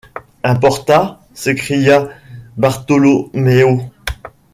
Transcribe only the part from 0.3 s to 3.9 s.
Un Porta? s’écria Bartholoméo.